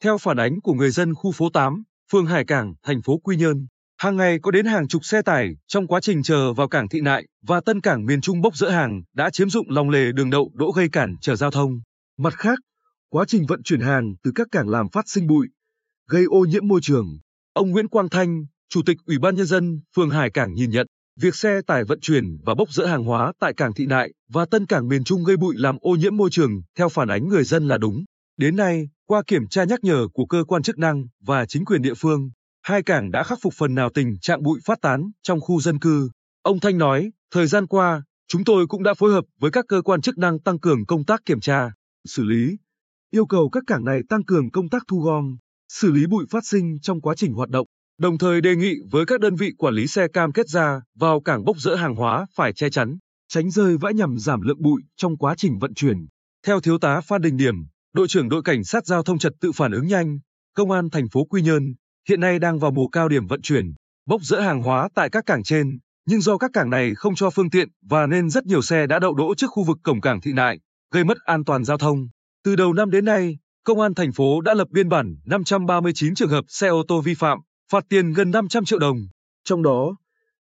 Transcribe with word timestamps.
Theo 0.00 0.18
phản 0.18 0.36
ánh 0.36 0.60
của 0.60 0.72
người 0.72 0.90
dân 0.90 1.14
khu 1.14 1.32
phố 1.32 1.50
8, 1.50 1.82
phường 2.12 2.26
Hải 2.26 2.44
Cảng, 2.44 2.74
thành 2.82 3.02
phố 3.02 3.18
Quy 3.18 3.36
Nhơn, 3.36 3.66
hàng 3.98 4.16
ngày 4.16 4.38
có 4.42 4.50
đến 4.50 4.66
hàng 4.66 4.88
chục 4.88 5.04
xe 5.04 5.22
tải 5.22 5.48
trong 5.66 5.86
quá 5.86 6.00
trình 6.00 6.22
chờ 6.22 6.52
vào 6.52 6.68
cảng 6.68 6.88
Thị 6.88 7.00
Nại 7.00 7.26
và 7.42 7.60
Tân 7.60 7.80
Cảng 7.80 8.06
miền 8.06 8.20
Trung 8.20 8.40
bốc 8.40 8.56
dỡ 8.56 8.70
hàng 8.70 9.02
đã 9.14 9.30
chiếm 9.30 9.50
dụng 9.50 9.70
lòng 9.70 9.90
lề 9.90 10.12
đường 10.12 10.30
đậu 10.30 10.50
đỗ 10.54 10.70
gây 10.70 10.88
cản 10.88 11.16
trở 11.20 11.36
giao 11.36 11.50
thông. 11.50 11.80
Mặt 12.18 12.34
khác, 12.34 12.58
quá 13.10 13.24
trình 13.28 13.46
vận 13.46 13.62
chuyển 13.62 13.80
hàng 13.80 14.14
từ 14.22 14.32
các 14.34 14.46
cảng 14.52 14.68
làm 14.68 14.88
phát 14.88 15.08
sinh 15.08 15.26
bụi, 15.26 15.46
gây 16.08 16.24
ô 16.24 16.40
nhiễm 16.40 16.68
môi 16.68 16.80
trường. 16.82 17.18
Ông 17.52 17.70
Nguyễn 17.70 17.88
Quang 17.88 18.08
Thanh, 18.08 18.44
Chủ 18.68 18.82
tịch 18.86 18.96
Ủy 19.06 19.18
ban 19.18 19.34
Nhân 19.34 19.46
dân 19.46 19.80
phường 19.96 20.10
Hải 20.10 20.30
Cảng 20.30 20.54
nhìn 20.54 20.70
nhận, 20.70 20.86
việc 21.20 21.34
xe 21.34 21.60
tải 21.66 21.84
vận 21.84 22.00
chuyển 22.00 22.24
và 22.44 22.54
bốc 22.54 22.70
dỡ 22.70 22.86
hàng 22.86 23.04
hóa 23.04 23.32
tại 23.40 23.54
cảng 23.54 23.74
Thị 23.74 23.86
Nại 23.86 24.12
và 24.28 24.46
Tân 24.50 24.66
Cảng 24.66 24.88
miền 24.88 25.04
Trung 25.04 25.24
gây 25.24 25.36
bụi 25.36 25.54
làm 25.58 25.78
ô 25.80 25.90
nhiễm 25.90 26.16
môi 26.16 26.30
trường 26.30 26.62
theo 26.78 26.88
phản 26.88 27.08
ánh 27.08 27.28
người 27.28 27.44
dân 27.44 27.68
là 27.68 27.78
đúng. 27.78 28.04
Đến 28.36 28.56
nay, 28.56 28.88
qua 29.08 29.22
kiểm 29.26 29.48
tra 29.48 29.64
nhắc 29.64 29.78
nhở 29.82 30.08
của 30.12 30.26
cơ 30.26 30.44
quan 30.44 30.62
chức 30.62 30.78
năng 30.78 31.04
và 31.20 31.46
chính 31.46 31.64
quyền 31.64 31.82
địa 31.82 31.94
phương, 31.94 32.30
hai 32.62 32.82
cảng 32.82 33.10
đã 33.10 33.22
khắc 33.22 33.38
phục 33.42 33.54
phần 33.56 33.74
nào 33.74 33.90
tình 33.94 34.18
trạng 34.20 34.42
bụi 34.42 34.60
phát 34.64 34.78
tán 34.80 35.10
trong 35.22 35.40
khu 35.40 35.60
dân 35.60 35.78
cư. 35.78 36.10
Ông 36.42 36.60
Thanh 36.60 36.78
nói, 36.78 37.10
thời 37.30 37.46
gian 37.46 37.66
qua, 37.66 38.02
chúng 38.28 38.44
tôi 38.44 38.66
cũng 38.66 38.82
đã 38.82 38.94
phối 38.94 39.12
hợp 39.12 39.24
với 39.40 39.50
các 39.50 39.64
cơ 39.68 39.82
quan 39.82 40.00
chức 40.00 40.18
năng 40.18 40.40
tăng 40.40 40.58
cường 40.58 40.86
công 40.86 41.04
tác 41.04 41.20
kiểm 41.24 41.40
tra, 41.40 41.70
xử 42.08 42.24
lý, 42.24 42.56
yêu 43.10 43.26
cầu 43.26 43.48
các 43.50 43.62
cảng 43.66 43.84
này 43.84 44.00
tăng 44.08 44.24
cường 44.24 44.50
công 44.50 44.68
tác 44.68 44.82
thu 44.88 45.00
gom, 45.00 45.36
xử 45.72 45.92
lý 45.92 46.06
bụi 46.06 46.24
phát 46.30 46.46
sinh 46.46 46.78
trong 46.82 47.00
quá 47.00 47.14
trình 47.14 47.32
hoạt 47.32 47.48
động, 47.48 47.66
đồng 47.98 48.18
thời 48.18 48.40
đề 48.40 48.56
nghị 48.56 48.74
với 48.90 49.06
các 49.06 49.20
đơn 49.20 49.36
vị 49.36 49.52
quản 49.58 49.74
lý 49.74 49.86
xe 49.86 50.08
cam 50.08 50.32
kết 50.32 50.48
ra 50.48 50.80
vào 50.98 51.20
cảng 51.20 51.44
bốc 51.44 51.56
dỡ 51.58 51.74
hàng 51.74 51.94
hóa 51.94 52.26
phải 52.34 52.52
che 52.52 52.70
chắn, 52.70 52.98
tránh 53.28 53.50
rơi 53.50 53.76
vãi 53.76 53.94
nhằm 53.94 54.18
giảm 54.18 54.40
lượng 54.40 54.62
bụi 54.62 54.82
trong 54.96 55.16
quá 55.16 55.34
trình 55.36 55.58
vận 55.58 55.74
chuyển. 55.74 56.06
Theo 56.46 56.60
thiếu 56.60 56.78
tá 56.78 57.00
Phan 57.00 57.22
Đình 57.22 57.36
Điểm, 57.36 57.54
đội 57.98 58.08
trưởng 58.08 58.28
đội 58.28 58.42
cảnh 58.42 58.64
sát 58.64 58.86
giao 58.86 59.02
thông 59.02 59.18
trật 59.18 59.32
tự 59.40 59.52
phản 59.52 59.72
ứng 59.72 59.86
nhanh, 59.86 60.18
công 60.54 60.70
an 60.70 60.90
thành 60.90 61.08
phố 61.08 61.24
Quy 61.24 61.42
Nhơn 61.42 61.62
hiện 62.08 62.20
nay 62.20 62.38
đang 62.38 62.58
vào 62.58 62.70
mùa 62.70 62.88
cao 62.88 63.08
điểm 63.08 63.26
vận 63.26 63.42
chuyển, 63.42 63.64
bốc 64.06 64.22
dỡ 64.22 64.40
hàng 64.40 64.62
hóa 64.62 64.88
tại 64.94 65.10
các 65.10 65.26
cảng 65.26 65.42
trên, 65.42 65.78
nhưng 66.06 66.20
do 66.20 66.38
các 66.38 66.50
cảng 66.52 66.70
này 66.70 66.94
không 66.94 67.14
cho 67.14 67.30
phương 67.30 67.50
tiện 67.50 67.68
và 67.82 68.06
nên 68.06 68.30
rất 68.30 68.46
nhiều 68.46 68.62
xe 68.62 68.86
đã 68.86 68.98
đậu 68.98 69.14
đỗ 69.14 69.34
trước 69.34 69.46
khu 69.50 69.64
vực 69.64 69.78
cổng 69.82 70.00
cảng 70.00 70.20
Thị 70.20 70.32
Nại, 70.32 70.58
gây 70.94 71.04
mất 71.04 71.18
an 71.24 71.44
toàn 71.44 71.64
giao 71.64 71.78
thông. 71.78 72.08
Từ 72.44 72.56
đầu 72.56 72.72
năm 72.72 72.90
đến 72.90 73.04
nay, 73.04 73.38
công 73.64 73.80
an 73.80 73.94
thành 73.94 74.12
phố 74.12 74.40
đã 74.40 74.54
lập 74.54 74.68
biên 74.70 74.88
bản 74.88 75.16
539 75.26 76.14
trường 76.14 76.30
hợp 76.30 76.44
xe 76.48 76.68
ô 76.68 76.82
tô 76.88 77.00
vi 77.00 77.14
phạm, 77.14 77.38
phạt 77.72 77.84
tiền 77.88 78.12
gần 78.12 78.30
500 78.30 78.64
triệu 78.64 78.78
đồng. 78.78 78.96
Trong 79.44 79.62
đó, 79.62 79.96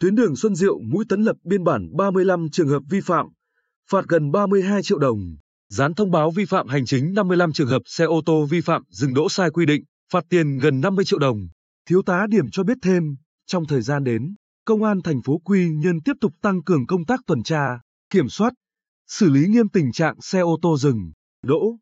tuyến 0.00 0.14
đường 0.14 0.36
Xuân 0.36 0.54
Diệu 0.54 0.78
Mũi 0.92 1.04
Tấn 1.08 1.22
lập 1.22 1.36
biên 1.44 1.64
bản 1.64 1.96
35 1.96 2.46
trường 2.52 2.68
hợp 2.68 2.82
vi 2.90 3.00
phạm, 3.00 3.26
phạt 3.90 4.04
gần 4.08 4.30
32 4.30 4.82
triệu 4.82 4.98
đồng. 4.98 5.36
Dán 5.68 5.94
thông 5.94 6.10
báo 6.10 6.30
vi 6.30 6.44
phạm 6.44 6.68
hành 6.68 6.86
chính 6.86 7.14
55 7.14 7.52
trường 7.52 7.68
hợp 7.68 7.82
xe 7.86 8.04
ô 8.04 8.20
tô 8.26 8.46
vi 8.50 8.60
phạm 8.60 8.82
dừng 8.88 9.14
đỗ 9.14 9.28
sai 9.28 9.50
quy 9.50 9.66
định, 9.66 9.84
phạt 10.12 10.24
tiền 10.28 10.58
gần 10.58 10.80
50 10.80 11.04
triệu 11.04 11.18
đồng. 11.18 11.48
Thiếu 11.88 12.02
tá 12.02 12.26
Điểm 12.30 12.50
cho 12.52 12.62
biết 12.62 12.78
thêm, 12.82 13.16
trong 13.46 13.66
thời 13.66 13.82
gian 13.82 14.04
đến, 14.04 14.34
Công 14.64 14.82
an 14.82 15.02
thành 15.02 15.22
phố 15.22 15.38
Quy 15.38 15.68
Nhơn 15.68 16.00
tiếp 16.00 16.12
tục 16.20 16.32
tăng 16.42 16.62
cường 16.62 16.86
công 16.86 17.04
tác 17.04 17.20
tuần 17.26 17.42
tra, 17.42 17.80
kiểm 18.10 18.28
soát, 18.28 18.52
xử 19.06 19.30
lý 19.30 19.46
nghiêm 19.48 19.68
tình 19.68 19.92
trạng 19.92 20.20
xe 20.20 20.40
ô 20.40 20.58
tô 20.62 20.76
dừng, 20.78 21.12
đỗ, 21.42 21.76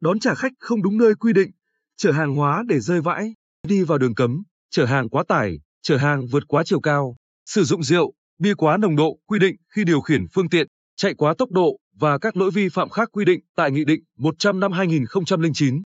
đón 0.00 0.18
trả 0.18 0.34
khách 0.34 0.52
không 0.60 0.82
đúng 0.82 0.98
nơi 0.98 1.14
quy 1.14 1.32
định, 1.32 1.50
chở 1.96 2.12
hàng 2.12 2.34
hóa 2.34 2.62
để 2.68 2.80
rơi 2.80 3.00
vãi, 3.00 3.34
đi 3.68 3.82
vào 3.82 3.98
đường 3.98 4.14
cấm, 4.14 4.42
chở 4.70 4.84
hàng 4.84 5.08
quá 5.08 5.24
tải, 5.28 5.60
chở 5.82 5.96
hàng 5.96 6.26
vượt 6.26 6.42
quá 6.48 6.62
chiều 6.66 6.80
cao, 6.80 7.16
sử 7.46 7.64
dụng 7.64 7.82
rượu, 7.82 8.12
bia 8.38 8.54
quá 8.54 8.76
nồng 8.76 8.96
độ 8.96 9.18
quy 9.26 9.38
định 9.38 9.56
khi 9.74 9.84
điều 9.84 10.00
khiển 10.00 10.26
phương 10.32 10.48
tiện, 10.48 10.66
chạy 10.96 11.14
quá 11.14 11.34
tốc 11.38 11.50
độ 11.50 11.78
và 11.98 12.18
các 12.18 12.36
lỗi 12.36 12.50
vi 12.50 12.68
phạm 12.68 12.88
khác 12.88 13.08
quy 13.12 13.24
định 13.24 13.40
tại 13.56 13.70
Nghị 13.70 13.84
định 13.84 14.00
100 14.18 14.60
năm 14.60 14.72
2009. 14.72 15.82